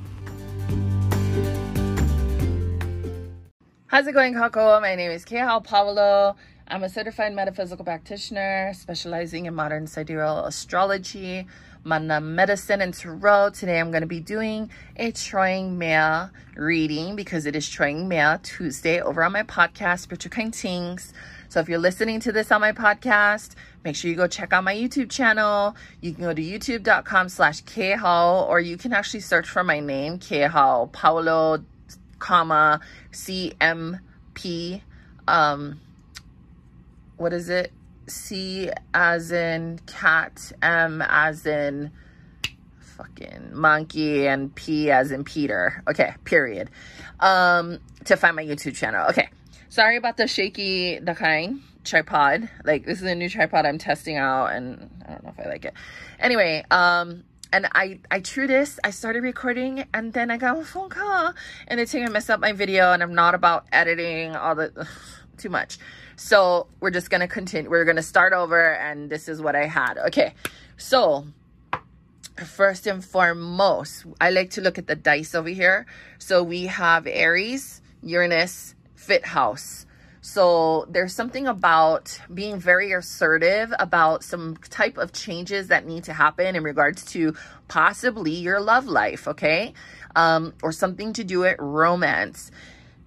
How's 3.95 4.07
it 4.07 4.11
going, 4.11 4.33
Kakou? 4.33 4.81
My 4.81 4.93
name 4.95 5.11
is 5.11 5.23
Kehau 5.23 5.63
Paulo. 5.63 6.35
I'm 6.67 6.83
a 6.83 6.89
certified 6.89 7.33
metaphysical 7.33 7.85
practitioner 7.85 8.73
specializing 8.73 9.45
in 9.45 9.55
modern 9.55 9.87
sidereal 9.87 10.43
astrology, 10.43 11.47
mana 11.85 12.19
medicine, 12.19 12.81
and 12.81 12.93
tarot. 12.93 13.51
Today 13.51 13.79
I'm 13.79 13.91
going 13.91 14.01
to 14.01 14.05
be 14.05 14.19
doing 14.19 14.69
a 14.97 15.11
Troying 15.13 15.77
Mea 15.77 16.29
reading 16.57 17.15
because 17.15 17.45
it 17.45 17.55
is 17.55 17.69
Troying 17.69 18.09
Mea 18.09 18.37
Tuesday 18.43 18.99
over 18.99 19.23
on 19.23 19.31
my 19.31 19.43
podcast, 19.43 19.99
Spiritual 19.99 20.31
Kind. 20.31 20.53
So 21.47 21.61
if 21.61 21.69
you're 21.69 21.79
listening 21.79 22.19
to 22.19 22.33
this 22.33 22.51
on 22.51 22.59
my 22.59 22.73
podcast, 22.73 23.55
make 23.85 23.95
sure 23.95 24.11
you 24.11 24.17
go 24.17 24.27
check 24.27 24.51
out 24.51 24.65
my 24.65 24.75
YouTube 24.75 25.09
channel. 25.09 25.73
You 26.01 26.13
can 26.13 26.25
go 26.25 26.33
to 26.33 26.41
youtube.com 26.41 27.29
slash 27.29 27.63
Kehau 27.63 28.45
or 28.49 28.59
you 28.59 28.75
can 28.75 28.91
actually 28.91 29.21
search 29.21 29.47
for 29.47 29.63
my 29.63 29.79
name, 29.79 30.19
Kehau 30.19 30.91
Paulo 30.91 31.63
comma 32.19 32.79
CMP. 33.11 34.81
Um, 35.27 35.79
what 37.17 37.33
is 37.33 37.49
it? 37.49 37.71
C 38.07 38.69
as 38.93 39.31
in 39.31 39.79
cat, 39.87 40.51
M 40.61 41.01
as 41.07 41.45
in 41.45 41.91
fucking 42.79 43.49
monkey, 43.53 44.27
and 44.27 44.53
P 44.53 44.91
as 44.91 45.11
in 45.11 45.23
Peter. 45.23 45.81
Okay, 45.87 46.13
period. 46.23 46.69
Um, 47.19 47.79
to 48.05 48.15
find 48.15 48.35
my 48.35 48.45
YouTube 48.45 48.75
channel. 48.75 49.07
Okay, 49.09 49.29
sorry 49.69 49.97
about 49.97 50.17
the 50.17 50.27
shaky, 50.27 50.99
the 50.99 51.15
kind 51.15 51.61
tripod. 51.83 52.49
Like 52.63 52.85
this 52.85 53.01
is 53.01 53.05
a 53.05 53.15
new 53.15 53.29
tripod 53.29 53.65
I'm 53.65 53.77
testing 53.77 54.17
out, 54.17 54.47
and 54.47 54.89
I 55.07 55.11
don't 55.13 55.23
know 55.23 55.33
if 55.37 55.45
I 55.45 55.49
like 55.49 55.65
it. 55.65 55.73
Anyway, 56.19 56.63
um, 56.69 57.23
and 57.51 57.67
I, 57.73 57.99
I 58.11 58.19
true 58.19 58.47
this, 58.47 58.79
I 58.83 58.91
started 58.91 59.23
recording 59.23 59.85
and 59.93 60.13
then 60.13 60.31
I 60.31 60.37
got 60.37 60.57
a 60.57 60.63
phone 60.63 60.89
call 60.89 61.33
and 61.67 61.79
it's 61.79 61.93
gonna 61.93 62.09
mess 62.09 62.29
up 62.29 62.39
my 62.39 62.51
video 62.51 62.91
and 62.91 63.01
I'm 63.01 63.15
not 63.15 63.35
about 63.35 63.65
editing 63.71 64.35
all 64.35 64.55
the, 64.55 64.71
ugh, 64.75 64.87
too 65.37 65.49
much. 65.49 65.77
So 66.15 66.67
we're 66.79 66.91
just 66.91 67.09
gonna 67.09 67.27
continue, 67.27 67.69
we're 67.69 67.85
gonna 67.85 68.01
start 68.01 68.33
over 68.33 68.73
and 68.75 69.09
this 69.09 69.27
is 69.27 69.41
what 69.41 69.55
I 69.55 69.65
had. 69.65 69.97
Okay, 69.97 70.33
so 70.77 71.25
first 72.43 72.87
and 72.87 73.03
foremost, 73.03 74.05
I 74.19 74.29
like 74.29 74.49
to 74.51 74.61
look 74.61 74.77
at 74.77 74.87
the 74.87 74.95
dice 74.95 75.35
over 75.35 75.49
here. 75.49 75.85
So 76.17 76.43
we 76.43 76.65
have 76.65 77.07
Aries, 77.07 77.81
Uranus, 78.01 78.75
Fifth 78.95 79.25
House. 79.25 79.84
So 80.25 80.87
there's 80.89 81.13
something 81.13 81.45
about 81.45 82.19
being 82.33 82.57
very 82.57 82.91
assertive 82.93 83.71
about 83.77 84.23
some 84.23 84.57
type 84.57 84.97
of 84.97 85.13
changes 85.13 85.67
that 85.67 85.85
need 85.85 86.05
to 86.05 86.13
happen 86.13 86.55
in 86.55 86.63
regards 86.63 87.05
to 87.11 87.35
possibly 87.67 88.31
your 88.31 88.59
love 88.59 88.87
life, 88.87 89.27
okay? 89.27 89.75
Um, 90.15 90.55
or 90.63 90.71
something 90.71 91.13
to 91.13 91.23
do 91.23 91.41
with 91.41 91.57
romance. 91.59 92.49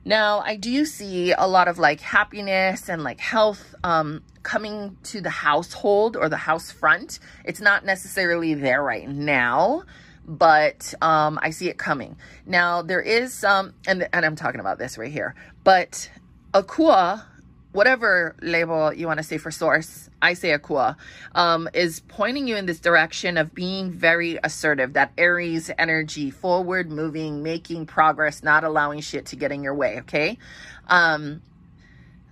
Now, 0.04 0.38
I 0.38 0.54
do 0.54 0.84
see 0.84 1.32
a 1.32 1.48
lot 1.48 1.66
of 1.66 1.76
like 1.76 2.00
happiness 2.00 2.88
and 2.88 3.02
like 3.02 3.18
health 3.18 3.74
um, 3.82 4.22
coming 4.44 4.96
to 5.02 5.20
the 5.20 5.28
household 5.28 6.16
or 6.16 6.28
the 6.28 6.36
house 6.36 6.70
front. 6.70 7.18
It's 7.44 7.60
not 7.60 7.84
necessarily 7.84 8.54
there 8.54 8.80
right 8.80 9.08
now, 9.08 9.82
but 10.24 10.94
um, 11.02 11.40
I 11.42 11.50
see 11.50 11.68
it 11.68 11.78
coming. 11.78 12.16
Now 12.46 12.82
there 12.82 13.02
is 13.02 13.34
some, 13.34 13.74
and, 13.88 14.08
and 14.12 14.24
I'm 14.24 14.36
talking 14.36 14.60
about 14.60 14.78
this 14.78 14.96
right 14.96 15.10
here, 15.10 15.34
but 15.64 16.08
Akua, 16.54 17.24
whatever 17.72 18.34
label 18.40 18.92
you 18.92 19.06
want 19.06 19.18
to 19.18 19.22
say 19.22 19.38
for 19.38 19.50
source, 19.50 20.08
I 20.22 20.34
say 20.34 20.56
Akua, 20.56 20.96
um, 21.34 21.68
is 21.74 22.00
pointing 22.00 22.48
you 22.48 22.56
in 22.56 22.66
this 22.66 22.80
direction 22.80 23.36
of 23.36 23.54
being 23.54 23.90
very 23.90 24.38
assertive, 24.42 24.94
that 24.94 25.12
Aries 25.18 25.70
energy, 25.78 26.30
forward 26.30 26.90
moving, 26.90 27.42
making 27.42 27.86
progress, 27.86 28.42
not 28.42 28.64
allowing 28.64 29.00
shit 29.00 29.26
to 29.26 29.36
get 29.36 29.52
in 29.52 29.62
your 29.62 29.74
way, 29.74 30.00
okay? 30.00 30.38
Um, 30.88 31.42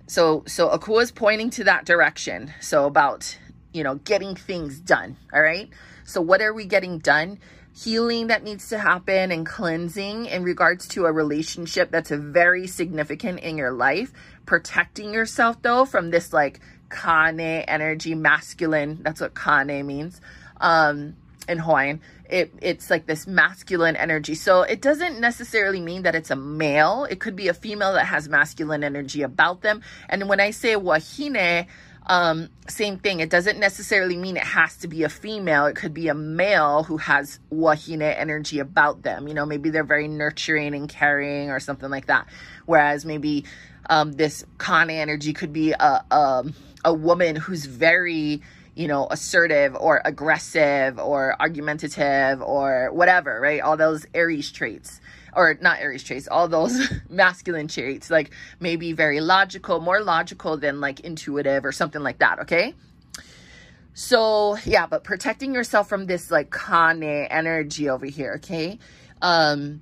so, 0.07 0.43
so 0.47 0.69
Akua 0.69 1.03
is 1.03 1.11
pointing 1.11 1.49
to 1.51 1.65
that 1.65 1.85
direction. 1.85 2.53
So 2.59 2.85
about, 2.85 3.37
you 3.73 3.83
know, 3.83 3.95
getting 3.95 4.35
things 4.35 4.79
done, 4.79 5.17
all 5.33 5.41
right? 5.41 5.69
So 6.03 6.21
what 6.21 6.41
are 6.41 6.53
we 6.53 6.65
getting 6.65 6.99
done? 6.99 7.39
Healing 7.83 8.27
that 8.27 8.43
needs 8.43 8.69
to 8.69 8.79
happen 8.79 9.31
and 9.31 9.45
cleansing 9.45 10.25
in 10.25 10.43
regards 10.43 10.87
to 10.87 11.05
a 11.05 11.11
relationship 11.11 11.91
that's 11.91 12.09
very 12.09 12.65
significant 12.65 13.39
in 13.41 13.57
your 13.57 13.71
life. 13.71 14.11
Protecting 14.45 15.13
yourself 15.13 15.61
though 15.61 15.85
from 15.85 16.09
this 16.09 16.33
like 16.33 16.59
kane 16.89 17.39
energy, 17.39 18.15
masculine. 18.15 18.99
That's 19.03 19.21
what 19.21 19.35
kane 19.35 19.85
means 19.85 20.21
um, 20.59 21.15
in 21.47 21.59
Hawaiian. 21.59 22.01
It, 22.29 22.53
it's 22.61 22.89
like 22.89 23.05
this 23.05 23.27
masculine 23.27 23.95
energy. 23.95 24.35
So 24.35 24.63
it 24.63 24.81
doesn't 24.81 25.19
necessarily 25.19 25.79
mean 25.79 26.01
that 26.01 26.15
it's 26.15 26.31
a 26.31 26.35
male. 26.35 27.05
It 27.09 27.19
could 27.19 27.35
be 27.35 27.47
a 27.47 27.53
female 27.53 27.93
that 27.93 28.05
has 28.05 28.27
masculine 28.27 28.83
energy 28.83 29.21
about 29.21 29.61
them. 29.61 29.81
And 30.09 30.27
when 30.27 30.39
I 30.39 30.51
say 30.51 30.75
wahine, 30.75 31.67
um, 32.07 32.49
same 32.67 32.97
thing. 32.97 33.19
It 33.19 33.29
doesn't 33.29 33.59
necessarily 33.59 34.15
mean 34.15 34.37
it 34.37 34.43
has 34.43 34.77
to 34.77 34.87
be 34.87 35.03
a 35.03 35.09
female. 35.09 35.65
It 35.65 35.75
could 35.75 35.93
be 35.93 36.07
a 36.07 36.13
male 36.13 36.83
who 36.83 36.97
has 36.97 37.39
wahine 37.51 38.01
energy 38.01 38.59
about 38.59 39.03
them. 39.03 39.27
You 39.27 39.33
know, 39.33 39.45
maybe 39.45 39.69
they're 39.69 39.83
very 39.83 40.07
nurturing 40.07 40.73
and 40.73 40.87
caring 40.87 41.49
or 41.49 41.59
something 41.59 41.89
like 41.89 42.07
that. 42.07 42.27
Whereas 42.65 43.05
maybe 43.05 43.45
um, 43.89 44.13
this 44.13 44.45
kane 44.57 44.89
energy 44.89 45.33
could 45.33 45.53
be 45.53 45.71
a, 45.71 46.03
a, 46.11 46.45
a 46.85 46.93
woman 46.93 47.35
who's 47.35 47.65
very, 47.65 48.41
you 48.77 48.87
know, 48.87 49.07
assertive 49.09 49.75
or 49.75 50.01
aggressive 50.05 50.99
or 50.99 51.35
argumentative 51.41 52.41
or 52.41 52.91
whatever, 52.93 53.39
right? 53.41 53.59
All 53.59 53.75
those 53.75 54.05
Aries 54.13 54.51
traits 54.51 55.01
or 55.35 55.57
not 55.61 55.79
Aries 55.79 56.03
traits, 56.03 56.27
all 56.27 56.47
those 56.47 56.91
masculine 57.09 57.67
traits, 57.67 58.11
like 58.11 58.29
maybe 58.59 58.93
very 58.93 59.19
logical, 59.19 59.79
more 59.79 60.01
logical 60.01 60.57
than 60.57 60.79
like 60.79 60.99
intuitive 60.99 61.65
or 61.65 61.71
something 61.71 62.01
like 62.03 62.19
that, 62.19 62.39
okay? 62.41 62.75
So 63.95 64.57
yeah, 64.63 64.85
but 64.85 65.03
protecting 65.03 65.55
yourself 65.55 65.89
from 65.89 66.05
this 66.05 66.29
like 66.29 66.53
kane 66.53 67.03
energy 67.03 67.89
over 67.89 68.05
here, 68.05 68.33
okay? 68.37 68.77
Um, 69.23 69.81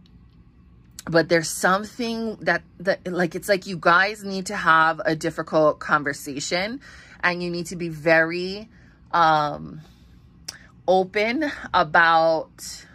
but 1.04 1.28
there's 1.28 1.50
something 1.50 2.38
that 2.38 2.64
that 2.80 3.06
like 3.06 3.36
it's 3.36 3.50
like 3.50 3.68
you 3.68 3.78
guys 3.78 4.24
need 4.24 4.46
to 4.46 4.56
have 4.56 5.02
a 5.04 5.18
difficult 5.18 5.80
conversation 5.80 6.80
and 7.22 7.44
you 7.44 7.52
need 7.52 7.66
to 7.68 7.75
be 7.75 7.90
very 7.90 8.70
um 9.16 9.82
open 10.88 11.52
about 11.74 12.86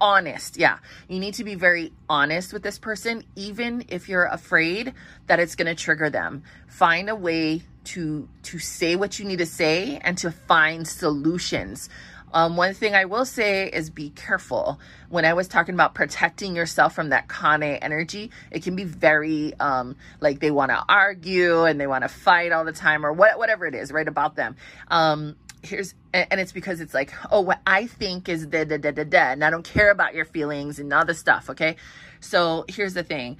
honest. 0.00 0.56
Yeah. 0.56 0.78
You 1.08 1.20
need 1.20 1.34
to 1.34 1.44
be 1.44 1.54
very 1.54 1.92
honest 2.08 2.52
with 2.52 2.62
this 2.62 2.78
person, 2.78 3.24
even 3.36 3.84
if 3.88 4.08
you're 4.08 4.24
afraid 4.24 4.94
that 5.26 5.40
it's 5.40 5.54
going 5.54 5.66
to 5.66 5.74
trigger 5.74 6.10
them. 6.10 6.42
Find 6.66 7.08
a 7.08 7.16
way 7.16 7.62
to, 7.84 8.28
to 8.44 8.58
say 8.58 8.96
what 8.96 9.18
you 9.18 9.24
need 9.24 9.38
to 9.38 9.46
say 9.46 9.98
and 10.02 10.16
to 10.18 10.30
find 10.30 10.86
solutions. 10.86 11.88
Um, 12.32 12.56
one 12.56 12.74
thing 12.74 12.94
I 12.94 13.04
will 13.06 13.24
say 13.24 13.68
is 13.68 13.90
be 13.90 14.10
careful. 14.10 14.78
When 15.08 15.24
I 15.24 15.34
was 15.34 15.48
talking 15.48 15.74
about 15.74 15.94
protecting 15.94 16.54
yourself 16.54 16.94
from 16.94 17.10
that 17.10 17.28
kane 17.28 17.62
energy, 17.62 18.30
it 18.50 18.62
can 18.62 18.76
be 18.76 18.84
very 18.84 19.54
um, 19.58 19.96
like 20.20 20.40
they 20.40 20.50
want 20.50 20.70
to 20.70 20.84
argue 20.88 21.64
and 21.64 21.80
they 21.80 21.86
want 21.86 22.02
to 22.02 22.08
fight 22.08 22.52
all 22.52 22.64
the 22.64 22.72
time 22.72 23.04
or 23.04 23.12
what, 23.12 23.38
whatever 23.38 23.66
it 23.66 23.74
is, 23.74 23.92
right, 23.92 24.08
about 24.08 24.36
them. 24.36 24.56
Um, 24.88 25.36
here's 25.62 25.94
and 26.14 26.40
it's 26.40 26.52
because 26.52 26.80
it's 26.80 26.94
like 26.94 27.12
oh 27.32 27.40
what 27.40 27.60
i 27.66 27.86
think 27.86 28.28
is 28.28 28.46
da 28.46 28.64
da 28.64 28.76
da 28.78 28.92
da 28.92 29.02
da 29.02 29.32
and 29.32 29.44
i 29.44 29.50
don't 29.50 29.64
care 29.64 29.90
about 29.90 30.14
your 30.14 30.24
feelings 30.24 30.78
and 30.78 30.92
all 30.92 31.04
the 31.04 31.14
stuff 31.14 31.50
okay 31.50 31.74
so 32.20 32.64
here's 32.68 32.94
the 32.94 33.02
thing 33.02 33.36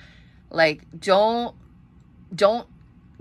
like 0.51 0.83
don't 0.99 1.55
don't 2.35 2.67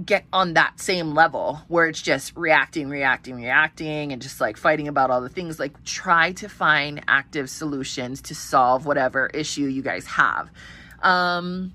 get 0.06 0.26
on 0.32 0.54
that 0.54 0.80
same 0.80 1.14
level 1.16 1.62
where 1.68 1.88
it's 1.88 2.02
just 2.02 2.36
reacting 2.36 2.88
reacting 2.88 3.36
reacting 3.36 4.12
and 4.12 4.22
just 4.22 4.40
like 4.40 4.56
fighting 4.56 4.88
about 4.88 5.10
all 5.10 5.22
the 5.22 5.30
things 5.30 5.60
like 5.60 5.84
try 5.84 6.32
to 6.32 6.48
find 6.48 7.04
active 7.08 7.50
solutions 7.50 8.22
to 8.22 8.36
solve 8.36 8.86
whatever 8.86 9.26
issue 9.28 9.66
you 9.66 9.82
guys 9.82 10.06
have 10.06 10.50
um 11.02 11.72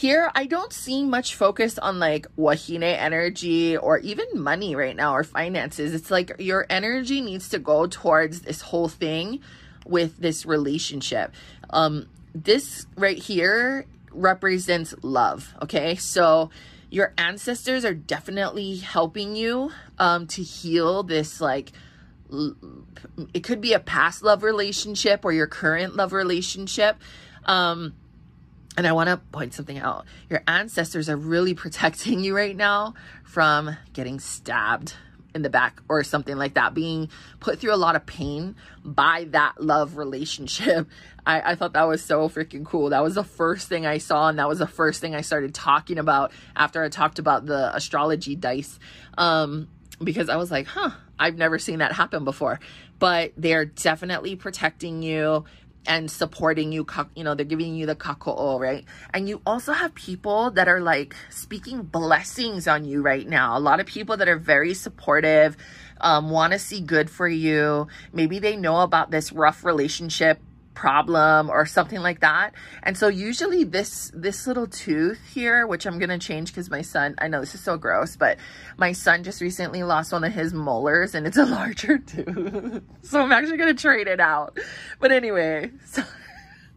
here, 0.00 0.30
I 0.34 0.46
don't 0.46 0.72
see 0.72 1.04
much 1.04 1.34
focus 1.34 1.78
on 1.78 1.98
like 1.98 2.26
wahine 2.34 2.82
energy 2.82 3.76
or 3.76 3.98
even 3.98 4.24
money 4.34 4.74
right 4.74 4.96
now 4.96 5.14
or 5.14 5.24
finances. 5.24 5.92
It's 5.92 6.10
like 6.10 6.32
your 6.38 6.64
energy 6.70 7.20
needs 7.20 7.50
to 7.50 7.58
go 7.58 7.86
towards 7.86 8.40
this 8.40 8.62
whole 8.62 8.88
thing 8.88 9.40
with 9.84 10.16
this 10.16 10.46
relationship. 10.46 11.34
Um, 11.68 12.08
this 12.34 12.86
right 12.96 13.18
here 13.18 13.84
represents 14.10 14.94
love. 15.02 15.52
Okay. 15.60 15.96
So 15.96 16.48
your 16.90 17.14
ancestors 17.16 17.84
are 17.84 17.94
definitely 17.94 18.76
helping 18.76 19.36
you 19.36 19.70
um, 19.98 20.26
to 20.26 20.42
heal 20.42 21.02
this 21.02 21.40
like 21.40 21.72
it 23.34 23.40
could 23.42 23.60
be 23.60 23.72
a 23.72 23.80
past 23.80 24.22
love 24.22 24.42
relationship 24.42 25.24
or 25.24 25.32
your 25.32 25.48
current 25.48 25.96
love 25.96 26.12
relationship 26.12 26.96
um 27.44 27.92
and 28.76 28.86
I 28.86 28.92
want 28.92 29.08
to 29.08 29.16
point 29.16 29.52
something 29.52 29.78
out. 29.78 30.06
Your 30.28 30.42
ancestors 30.46 31.08
are 31.08 31.16
really 31.16 31.54
protecting 31.64 32.20
you 32.20 32.34
right 32.34 32.56
now 32.56 32.94
from 33.24 33.76
getting 33.92 34.20
stabbed 34.20 34.94
in 35.34 35.42
the 35.42 35.50
back 35.50 35.80
or 35.88 36.02
something 36.04 36.36
like 36.36 36.54
that, 36.54 36.74
being 36.74 37.08
put 37.38 37.58
through 37.58 37.74
a 37.74 37.76
lot 37.76 37.96
of 37.96 38.06
pain 38.06 38.56
by 38.84 39.26
that 39.30 39.62
love 39.62 39.96
relationship. 39.96 40.88
I, 41.26 41.52
I 41.52 41.54
thought 41.54 41.74
that 41.74 41.86
was 41.86 42.02
so 42.02 42.28
freaking 42.28 42.64
cool. 42.64 42.90
That 42.90 43.02
was 43.02 43.14
the 43.14 43.24
first 43.24 43.68
thing 43.68 43.86
I 43.86 43.98
saw, 43.98 44.28
and 44.28 44.38
that 44.38 44.48
was 44.48 44.58
the 44.58 44.66
first 44.66 45.00
thing 45.00 45.14
I 45.14 45.20
started 45.20 45.54
talking 45.54 45.98
about 45.98 46.32
after 46.56 46.82
I 46.82 46.88
talked 46.88 47.18
about 47.18 47.46
the 47.46 47.74
astrology 47.74 48.36
dice. 48.36 48.78
Um, 49.18 49.68
because 50.02 50.28
I 50.28 50.36
was 50.36 50.50
like, 50.50 50.66
huh, 50.66 50.90
I've 51.18 51.36
never 51.36 51.58
seen 51.58 51.80
that 51.80 51.92
happen 51.92 52.24
before. 52.24 52.58
But 52.98 53.32
they're 53.36 53.66
definitely 53.66 54.36
protecting 54.36 55.02
you 55.02 55.44
and 55.86 56.10
supporting 56.10 56.72
you 56.72 56.86
you 57.14 57.24
know 57.24 57.34
they're 57.34 57.46
giving 57.46 57.74
you 57.74 57.86
the 57.86 57.96
kako'o 57.96 58.60
right? 58.60 58.84
And 59.14 59.28
you 59.28 59.40
also 59.46 59.72
have 59.72 59.94
people 59.94 60.50
that 60.52 60.68
are 60.68 60.80
like 60.80 61.14
speaking 61.30 61.82
blessings 61.82 62.68
on 62.68 62.84
you 62.84 63.02
right 63.02 63.26
now. 63.26 63.56
A 63.56 63.60
lot 63.60 63.80
of 63.80 63.86
people 63.86 64.16
that 64.18 64.28
are 64.28 64.36
very 64.38 64.74
supportive 64.74 65.56
um, 66.00 66.30
want 66.30 66.52
to 66.52 66.58
see 66.58 66.80
good 66.80 67.10
for 67.10 67.28
you. 67.28 67.88
Maybe 68.12 68.38
they 68.38 68.56
know 68.56 68.80
about 68.80 69.10
this 69.10 69.32
rough 69.32 69.64
relationship 69.64 70.40
problem 70.80 71.50
or 71.50 71.66
something 71.66 72.00
like 72.00 72.20
that. 72.20 72.54
And 72.82 72.96
so 72.96 73.08
usually 73.08 73.64
this 73.64 74.10
this 74.14 74.46
little 74.46 74.66
tooth 74.66 75.20
here, 75.34 75.66
which 75.66 75.86
I'm 75.86 75.98
going 75.98 76.08
to 76.08 76.18
change 76.18 76.48
because 76.50 76.70
my 76.70 76.80
son, 76.80 77.16
I 77.18 77.28
know 77.28 77.40
this 77.40 77.54
is 77.54 77.62
so 77.62 77.76
gross, 77.76 78.16
but 78.16 78.38
my 78.78 78.92
son 78.92 79.22
just 79.22 79.42
recently 79.42 79.82
lost 79.82 80.10
one 80.10 80.24
of 80.24 80.32
his 80.32 80.54
molars 80.54 81.14
and 81.14 81.26
it's 81.26 81.36
a 81.36 81.44
larger 81.58 81.98
tooth. 81.98 82.82
so 83.02 83.20
I'm 83.20 83.30
actually 83.30 83.58
going 83.58 83.76
to 83.76 83.80
trade 83.80 84.08
it 84.08 84.20
out. 84.20 84.58
But 85.00 85.12
anyway, 85.12 85.70
so 85.84 86.02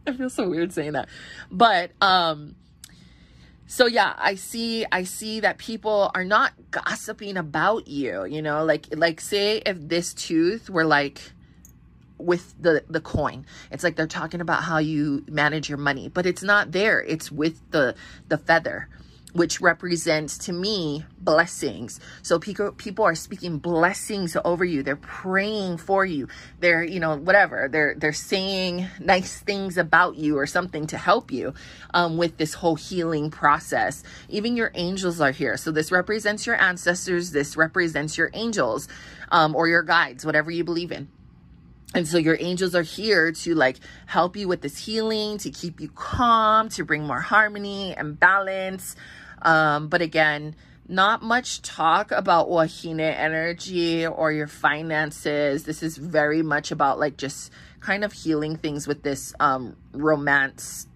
I 0.06 0.12
feel 0.12 0.30
so 0.30 0.50
weird 0.50 0.74
saying 0.74 0.92
that. 0.92 1.08
But 1.50 1.92
um 2.02 2.56
so 3.66 3.88
yeah 3.88 4.14
i 4.18 4.36
see 4.36 4.86
i 4.92 5.04
see 5.06 5.40
that 5.40 5.58
people 5.58 6.12
are 6.14 6.26
not 6.26 6.52
gossiping 6.70 7.38
about 7.38 7.88
you 7.88 8.26
you 8.26 8.42
know 8.42 8.66
like 8.66 8.86
like 8.96 9.22
say 9.22 9.64
if 9.66 9.78
this 9.80 10.14
tooth 10.14 10.70
were 10.70 10.84
like 10.84 11.32
with 12.24 12.56
the 12.62 12.84
the 12.90 13.02
coin 13.02 13.46
it's 13.72 13.84
like 13.84 13.96
they're 13.96 14.08
talking 14.08 14.42
about 14.42 14.64
how 14.64 14.78
you 14.78 15.24
manage 15.28 15.70
your 15.70 15.78
money 15.78 16.10
but 16.10 16.26
it's 16.26 16.44
not 16.44 16.72
there 16.72 17.02
it's 17.02 17.32
with 17.32 17.60
the 17.72 17.96
the 18.30 18.38
feather 18.38 18.88
which 19.34 19.60
represents 19.60 20.38
to 20.38 20.54
me 20.54 21.06
blessings. 21.20 22.00
So 22.22 22.40
people 22.40 22.72
people 22.72 23.04
are 23.04 23.16
speaking 23.16 23.58
blessings 23.58 24.38
over 24.46 24.64
you. 24.64 24.84
They're 24.84 24.96
praying 24.96 25.78
for 25.78 26.06
you. 26.06 26.28
They're, 26.60 26.84
you 26.84 27.00
know, 27.00 27.18
whatever. 27.18 27.68
They're 27.70 27.96
they're 27.98 28.14
saying 28.14 28.88
nice 29.00 29.40
things 29.40 29.78
about 29.78 30.16
you 30.16 30.38
or 30.38 30.46
something 30.46 30.88
to 30.88 30.98
help 30.98 31.32
you 31.32 31.54
um, 31.94 32.18
with 32.18 32.38
this 32.38 32.54
whole 32.54 32.76
healing 32.76 33.32
process. 33.32 34.04
Even 34.30 34.56
your 34.56 34.72
angels 34.76 35.20
are 35.20 35.32
here. 35.32 35.58
So 35.58 35.72
this 35.72 35.92
represents 35.92 36.46
your 36.46 36.60
ancestors. 36.62 37.32
This 37.32 37.58
represents 37.58 38.18
your 38.18 38.30
angels 38.34 38.88
um, 39.32 39.56
or 39.56 39.68
your 39.68 39.84
guides, 39.84 40.26
whatever 40.26 40.52
you 40.52 40.64
believe 40.64 40.92
in. 40.92 41.10
And 41.94 42.08
so 42.08 42.18
your 42.18 42.38
angels 42.40 42.74
are 42.74 42.82
here 42.82 43.32
to 43.32 43.56
like 43.56 43.80
help 44.06 44.36
you 44.36 44.48
with 44.48 44.62
this 44.62 44.78
healing, 44.78 45.38
to 45.40 45.52
keep 45.52 45.80
you 45.80 45.90
calm, 45.90 46.70
to 46.70 46.84
bring 46.84 47.06
more 47.06 47.22
harmony 47.22 47.94
and 47.96 48.20
balance. 48.20 48.96
Um, 49.42 49.90
but 49.90 50.02
again, 50.02 50.56
not 50.88 51.22
much 51.22 51.62
talk 51.62 52.12
about 52.12 52.50
wahine 52.50 53.00
energy 53.00 54.06
or 54.06 54.32
your 54.32 54.48
finances. 54.48 55.64
This 55.64 55.84
is 55.84 55.98
very 55.98 56.42
much 56.42 56.72
about 56.72 57.00
like 57.00 57.18
just 57.18 57.52
kind 57.80 58.04
of 58.04 58.12
healing 58.12 58.58
things 58.58 58.88
with 58.88 59.04
this 59.04 59.34
um, 59.40 59.76
romance 59.94 60.88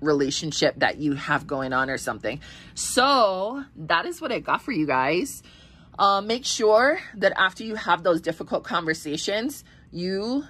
relationship 0.00 0.74
that 0.78 0.98
you 0.98 1.14
have 1.14 1.46
going 1.46 1.72
on 1.72 1.90
or 1.90 1.98
something. 1.98 2.40
So 2.74 3.64
that 3.76 4.06
is 4.06 4.20
what 4.20 4.32
I 4.32 4.40
got 4.40 4.62
for 4.62 4.72
you 4.72 4.86
guys. 4.86 5.42
Uh, 5.98 6.20
make 6.22 6.46
sure 6.46 6.98
that 7.16 7.32
after 7.38 7.62
you 7.62 7.74
have 7.74 8.02
those 8.02 8.20
difficult 8.22 8.64
conversations, 8.64 9.64
you, 9.92 10.44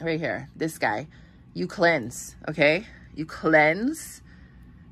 right 0.00 0.18
here, 0.18 0.48
this 0.56 0.78
guy, 0.78 1.06
you 1.52 1.66
cleanse, 1.66 2.36
okay? 2.48 2.86
You 3.14 3.26
cleanse 3.26 4.22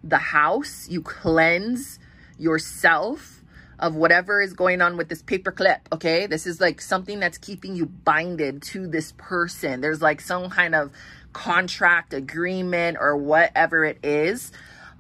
the 0.05 0.19
house, 0.19 0.89
you 0.89 1.03
cleanse 1.03 1.99
yourself 2.39 3.43
of 3.79 3.97
whatever 3.97 4.41
is 4.41 4.53
going 4.53 4.81
on 4.81 4.97
with 4.97 5.09
this 5.09 5.23
paper 5.23 5.51
clip, 5.51 5.89
okay? 5.93 6.27
This 6.27 6.47
is 6.47 6.61
like 6.61 6.81
something 6.81 7.19
that's 7.19 7.39
keeping 7.39 7.75
you 7.75 7.87
binded 7.87 8.63
to 8.63 8.87
this 8.87 9.13
person. 9.17 9.81
There's 9.81 10.01
like 10.01 10.21
some 10.21 10.51
kind 10.51 10.75
of 10.75 10.93
contract, 11.33 12.15
agreement, 12.15 12.97
or 13.01 13.17
whatever 13.17 13.85
it 13.85 13.99
is 14.05 14.53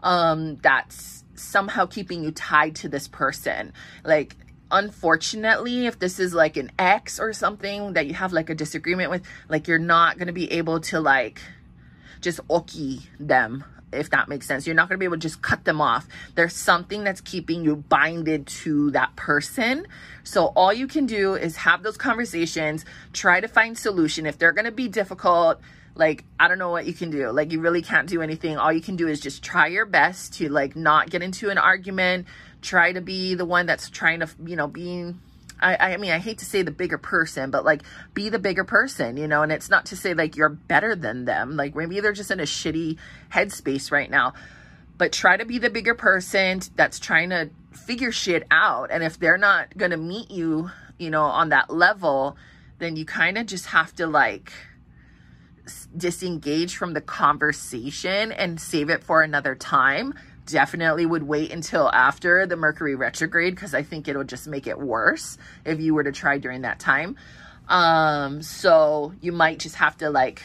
um, 0.03 0.57
that's 0.57 1.25
somehow 1.35 1.87
keeping 1.87 2.25
you 2.25 2.33
tied 2.33 2.75
to 2.77 2.89
this 2.89 3.09
person. 3.09 3.73
Like, 4.05 4.37
unfortunately, 4.73 5.87
if 5.87 5.99
this 5.99 6.19
is 6.19 6.35
like 6.35 6.57
an 6.57 6.73
ex 6.79 7.21
or 7.21 7.33
something 7.33 7.93
that 7.93 8.07
you 8.07 8.15
have 8.15 8.33
like 8.33 8.51
a 8.51 8.55
disagreement 8.55 9.11
with, 9.11 9.23
like 9.49 9.69
you're 9.69 9.79
not 9.79 10.17
going 10.17 10.27
to 10.27 10.33
be 10.33 10.51
able 10.53 10.81
to 10.81 10.99
like 10.99 11.41
just 12.21 12.41
oki 12.49 13.03
them 13.21 13.65
if 13.93 14.11
that 14.11 14.29
makes 14.29 14.47
sense. 14.47 14.67
You're 14.67 14.75
not 14.75 14.89
going 14.89 14.97
to 14.97 14.99
be 14.99 15.05
able 15.05 15.17
to 15.17 15.21
just 15.21 15.43
cut 15.43 15.65
them 15.65 15.81
off. 15.81 16.09
There's 16.35 16.57
something 16.57 17.05
that's 17.05 17.21
keeping 17.21 17.63
you 17.63 17.77
binded 17.77 18.47
to 18.47 18.91
that 18.93 19.15
person. 19.17 19.87
So 20.25 20.47
all 20.57 20.73
you 20.73 20.87
can 20.87 21.07
do 21.07 21.35
is 21.35 21.57
have 21.57 21.83
those 21.83 21.97
conversations, 21.97 22.85
try 23.13 23.41
to 23.41 23.49
find 23.49 23.77
solution. 23.77 24.27
If 24.27 24.39
they're 24.39 24.53
going 24.53 24.65
to 24.65 24.73
be 24.73 24.89
difficult, 24.89 25.61
like 25.95 26.25
I 26.39 26.49
don't 26.49 26.59
know 26.59 26.71
what 26.71 26.87
you 26.87 26.93
can 26.93 27.11
do. 27.11 27.31
Like 27.31 27.53
you 27.53 27.61
really 27.61 27.83
can't 27.83 28.09
do 28.09 28.23
anything. 28.23 28.57
All 28.57 28.73
you 28.73 28.81
can 28.81 28.97
do 28.97 29.09
is 29.09 29.21
just 29.21 29.43
try 29.43 29.67
your 29.67 29.87
best 29.87 30.35
to 30.35 30.49
like 30.49 30.77
not 30.77 31.11
get 31.11 31.23
into 31.23 31.51
an 31.51 31.59
argument, 31.59 32.27
try 32.61 32.93
to 32.93 33.01
be 33.01 33.35
the 33.35 33.45
one 33.45 33.67
that's 33.67 33.91
trying 33.91 34.21
to, 34.21 34.29
you 34.45 34.57
know, 34.57 34.67
being 34.67 35.21
I, 35.63 35.93
I 35.93 35.97
mean, 35.97 36.11
I 36.11 36.19
hate 36.19 36.39
to 36.39 36.45
say 36.45 36.63
the 36.63 36.73
bigger 36.73 36.99
person, 36.99 37.51
but 37.51 37.65
like 37.65 37.83
be 38.15 38.29
the 38.29 38.39
bigger 38.39 38.65
person, 38.65 39.17
you 39.17 39.29
know, 39.29 39.43
and 39.43 39.53
it's 39.53 39.71
not 39.71 39.87
to 39.87 39.97
say 39.97 40.13
like 40.13 40.37
you're 40.37 40.49
better 40.49 40.97
than 40.97 41.25
them. 41.25 41.57
Like 41.57 41.77
maybe 41.77 42.01
they're 42.01 42.13
just 42.13 42.31
in 42.31 42.41
a 42.41 42.45
shitty 42.45 42.99
headspace 43.33 43.93
right 43.93 44.11
now, 44.11 44.35
but 44.99 45.13
try 45.13 45.37
to 45.37 45.45
be 45.45 45.59
the 45.59 45.71
bigger 45.71 45.95
person 45.95 46.61
that's 46.75 46.99
trying 46.99 47.31
to 47.31 47.51
figure 47.73 48.13
shit 48.13 48.45
out. 48.51 48.91
And 48.91 49.05
if 49.05 49.19
they're 49.19 49.39
not 49.39 49.77
going 49.77 49.93
to 49.93 49.97
meet 49.97 50.31
you, 50.31 50.71
you 50.99 51.11
know, 51.11 51.23
on 51.23 51.51
that 51.51 51.71
level, 51.71 52.37
then 52.79 52.97
you 52.97 53.05
kind 53.05 53.39
of 53.39 53.47
just 53.47 53.67
have 53.67 53.95
to 53.97 54.07
like 54.07 54.53
disengage 55.97 56.77
from 56.77 56.95
the 56.95 57.01
conversation 57.01 58.33
and 58.33 58.61
save 58.61 58.91
it 58.91 59.05
for 59.05 59.23
another 59.23 59.55
time 59.55 60.15
definitely 60.47 61.07
would 61.07 61.23
wait 61.23 61.53
until 61.53 61.89
after 61.91 62.47
the 62.47 62.57
Mercury 62.57 62.95
retrograde 62.95 63.55
because 63.55 63.75
I 63.75 63.83
think 63.83 64.09
it'll 64.09 64.25
just 64.25 64.47
make 64.47 64.67
it 64.67 64.79
worse 64.79 65.39
if 65.65 65.81
you 65.81 65.95
were 65.95 66.05
to 66.05 66.13
try 66.13 66.39
during 66.39 66.63
that 66.63 66.79
time. 66.79 67.17
Um, 67.69 68.43
so 68.43 69.15
you 69.21 69.33
might 69.33 69.61
just 69.61 69.77
have 69.77 69.97
to 69.99 70.11
like 70.11 70.43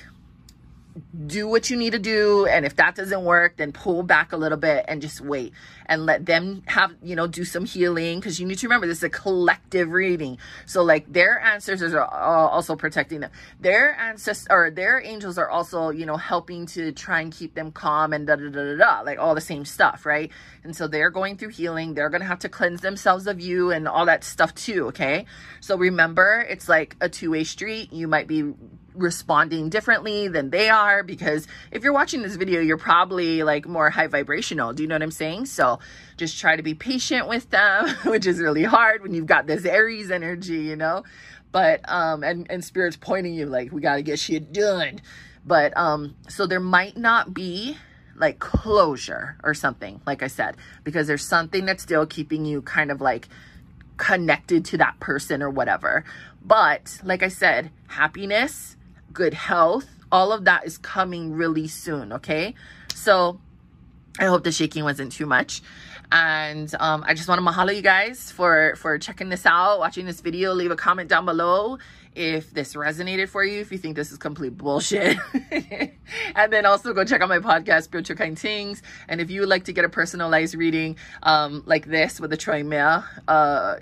do 1.25 1.47
what 1.47 1.69
you 1.69 1.77
need 1.77 1.91
to 1.91 1.99
do 1.99 2.45
and 2.47 2.65
if 2.65 2.75
that 2.75 2.95
doesn't 2.95 3.23
work 3.23 3.57
then 3.57 3.71
pull 3.71 4.03
back 4.03 4.31
a 4.31 4.37
little 4.37 4.57
bit 4.57 4.85
and 4.87 5.01
just 5.01 5.21
wait 5.21 5.53
and 5.87 6.05
let 6.05 6.25
them 6.25 6.61
have 6.67 6.93
you 7.01 7.15
know 7.15 7.27
do 7.27 7.43
some 7.43 7.65
healing 7.65 8.19
because 8.19 8.39
you 8.39 8.45
need 8.45 8.57
to 8.57 8.67
remember 8.67 8.87
this 8.87 8.99
is 8.99 9.03
a 9.03 9.09
collective 9.09 9.91
reading. 9.91 10.37
So 10.65 10.83
like 10.83 11.11
their 11.11 11.39
ancestors 11.39 11.93
are 11.93 12.05
also 12.05 12.75
protecting 12.75 13.21
them. 13.21 13.31
Their 13.59 13.95
ancestors 13.95 14.47
or 14.49 14.69
their 14.69 15.01
angels 15.01 15.37
are 15.37 15.49
also 15.49 15.89
you 15.89 16.05
know 16.05 16.17
helping 16.17 16.65
to 16.67 16.91
try 16.91 17.21
and 17.21 17.31
keep 17.33 17.55
them 17.55 17.71
calm 17.71 18.13
and 18.13 18.27
da 18.27 18.35
da 18.35 18.49
da 18.49 18.63
da 18.63 18.75
da 18.75 19.01
like 19.01 19.19
all 19.19 19.35
the 19.35 19.41
same 19.41 19.65
stuff 19.65 20.05
right? 20.05 20.31
And 20.63 20.75
so 20.75 20.87
they're 20.87 21.09
going 21.09 21.37
through 21.37 21.49
healing. 21.49 21.93
They're 21.93 22.09
gonna 22.09 22.25
have 22.25 22.39
to 22.39 22.49
cleanse 22.49 22.81
themselves 22.81 23.27
of 23.27 23.39
you 23.39 23.71
and 23.71 23.87
all 23.87 24.05
that 24.05 24.23
stuff 24.23 24.53
too 24.53 24.87
okay? 24.87 25.25
So 25.61 25.77
remember 25.77 26.45
it's 26.49 26.69
like 26.69 26.95
a 27.01 27.09
two-way 27.09 27.43
street. 27.43 27.93
You 27.93 28.07
might 28.07 28.27
be 28.27 28.53
responding 28.97 29.69
differently 29.69 30.27
than 30.27 30.49
they 30.49 30.69
are 30.69 31.03
because 31.03 31.47
if 31.71 31.83
you're 31.83 31.93
watching 31.93 32.21
this 32.21 32.35
video, 32.35 32.59
you're 32.61 32.77
probably 32.77 33.43
like 33.43 33.67
more 33.67 33.89
high 33.89 34.07
vibrational. 34.07 34.73
Do 34.73 34.83
you 34.83 34.89
know 34.89 34.95
what 34.95 35.03
I'm 35.03 35.11
saying? 35.11 35.45
So 35.45 35.79
just 36.17 36.39
try 36.39 36.55
to 36.55 36.63
be 36.63 36.73
patient 36.73 37.27
with 37.27 37.49
them, 37.49 37.89
which 38.05 38.25
is 38.25 38.39
really 38.39 38.63
hard 38.63 39.01
when 39.01 39.13
you've 39.13 39.25
got 39.25 39.47
this 39.47 39.65
Aries 39.65 40.11
energy, 40.11 40.57
you 40.57 40.75
know? 40.75 41.03
But, 41.51 41.87
um, 41.89 42.23
and, 42.23 42.47
and 42.49 42.63
spirit's 42.63 42.97
pointing 42.97 43.33
you 43.33 43.45
like, 43.45 43.71
we 43.71 43.81
got 43.81 43.95
to 43.95 44.01
get 44.01 44.19
shit 44.19 44.51
done. 44.51 45.01
But, 45.45 45.75
um, 45.77 46.15
so 46.27 46.45
there 46.45 46.59
might 46.59 46.97
not 46.97 47.33
be 47.33 47.77
like 48.15 48.39
closure 48.39 49.37
or 49.43 49.53
something, 49.53 50.01
like 50.05 50.23
I 50.23 50.27
said, 50.27 50.57
because 50.83 51.07
there's 51.07 51.23
something 51.23 51.65
that's 51.65 51.83
still 51.83 52.05
keeping 52.05 52.45
you 52.45 52.61
kind 52.63 52.91
of 52.91 52.99
like 52.99 53.29
connected 53.97 54.65
to 54.65 54.77
that 54.77 54.99
person 54.99 55.41
or 55.41 55.49
whatever. 55.49 56.03
But 56.43 56.99
like 57.03 57.23
I 57.23 57.27
said, 57.27 57.71
happiness 57.87 58.76
good 59.17 59.33
health. 59.33 59.87
All 60.11 60.31
of 60.31 60.45
that 60.45 60.67
is 60.67 60.77
coming 60.77 61.33
really 61.33 61.67
soon, 61.67 62.13
okay? 62.13 62.53
So 62.93 63.41
I 64.19 64.25
hope 64.25 64.43
the 64.43 64.51
shaking 64.51 64.83
wasn't 64.83 65.11
too 65.11 65.25
much. 65.25 65.63
And 66.11 66.73
um, 66.79 67.03
I 67.05 67.15
just 67.15 67.27
want 67.27 67.39
to 67.39 67.45
mahalo 67.45 67.75
you 67.75 67.81
guys 67.81 68.31
for, 68.31 68.75
for 68.77 68.99
checking 68.99 69.29
this 69.29 69.47
out, 69.47 69.79
watching 69.79 70.05
this 70.05 70.21
video. 70.21 70.53
Leave 70.53 70.69
a 70.69 70.75
comment 70.75 71.09
down 71.09 71.25
below 71.25 71.79
if 72.17 72.51
this 72.51 72.73
resonated 72.73 73.29
for 73.29 73.43
you, 73.43 73.61
if 73.61 73.71
you 73.71 73.77
think 73.77 73.95
this 73.95 74.11
is 74.11 74.17
complete 74.17 74.57
bullshit. 74.57 75.17
and 76.35 76.51
then 76.51 76.65
also 76.65 76.93
go 76.93 77.05
check 77.05 77.21
out 77.21 77.29
my 77.29 77.37
podcast, 77.39 77.83
Spiritual 77.83 78.15
Kind 78.15 78.39
Things. 78.39 78.81
And 79.07 79.21
if 79.21 79.29
you 79.29 79.41
would 79.41 79.49
like 79.49 79.65
to 79.65 79.73
get 79.73 79.85
a 79.85 79.89
personalized 79.89 80.55
reading 80.55 80.97
um, 81.21 81.63
like 81.67 81.85
this 81.85 82.19
with 82.19 82.31
the 82.31 82.37
Troy 82.37 82.63
Mail, 82.63 83.03
uh, 83.27 83.75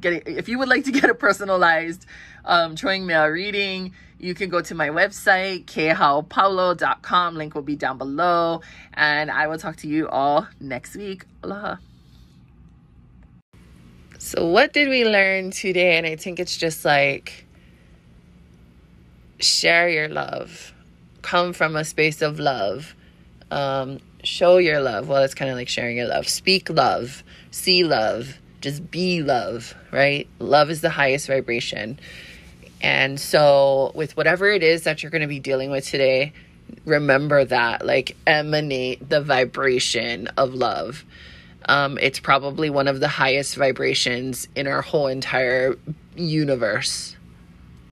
get 0.00 0.28
if 0.28 0.48
you 0.48 0.58
would 0.58 0.68
like 0.68 0.84
to 0.84 0.92
get 0.92 1.10
a 1.10 1.14
personalized 1.14 2.06
um, 2.44 2.76
Troy 2.76 3.00
Mail 3.00 3.26
reading, 3.26 3.92
you 4.18 4.34
can 4.34 4.48
go 4.48 4.60
to 4.62 4.74
my 4.74 4.88
website, 4.90 5.64
khaopaulo.com. 5.66 7.34
Link 7.34 7.54
will 7.54 7.62
be 7.62 7.76
down 7.76 7.98
below. 7.98 8.60
And 8.94 9.30
I 9.30 9.48
will 9.48 9.58
talk 9.58 9.76
to 9.76 9.88
you 9.88 10.08
all 10.08 10.46
next 10.60 10.94
week. 10.94 11.26
Aloha. 11.42 11.76
So, 14.18 14.46
what 14.46 14.72
did 14.72 14.88
we 14.88 15.04
learn 15.04 15.50
today? 15.50 15.98
And 15.98 16.06
I 16.06 16.16
think 16.16 16.38
it's 16.38 16.56
just 16.56 16.84
like 16.84 17.44
share 19.40 19.88
your 19.88 20.08
love, 20.08 20.72
come 21.22 21.52
from 21.52 21.76
a 21.76 21.84
space 21.84 22.22
of 22.22 22.38
love, 22.38 22.94
um, 23.50 23.98
show 24.22 24.58
your 24.58 24.80
love. 24.80 25.08
Well, 25.08 25.22
it's 25.22 25.34
kind 25.34 25.50
of 25.50 25.56
like 25.56 25.68
sharing 25.68 25.96
your 25.96 26.08
love. 26.08 26.28
Speak 26.28 26.70
love, 26.70 27.22
see 27.50 27.84
love, 27.84 28.38
just 28.60 28.90
be 28.90 29.22
love, 29.22 29.74
right? 29.92 30.26
Love 30.38 30.70
is 30.70 30.80
the 30.80 30.90
highest 30.90 31.26
vibration. 31.26 31.98
And 32.80 33.18
so, 33.18 33.92
with 33.94 34.16
whatever 34.16 34.50
it 34.50 34.62
is 34.62 34.82
that 34.84 35.02
you're 35.02 35.10
going 35.10 35.22
to 35.22 35.28
be 35.28 35.40
dealing 35.40 35.70
with 35.70 35.86
today, 35.86 36.32
remember 36.84 37.44
that, 37.44 37.84
like, 37.84 38.16
emanate 38.26 39.08
the 39.08 39.22
vibration 39.22 40.28
of 40.36 40.54
love. 40.54 41.04
Um, 41.66 41.98
it's 41.98 42.20
probably 42.20 42.68
one 42.68 42.88
of 42.88 43.00
the 43.00 43.08
highest 43.08 43.56
vibrations 43.56 44.48
in 44.54 44.66
our 44.66 44.82
whole 44.82 45.06
entire 45.06 45.76
universe. 46.14 47.16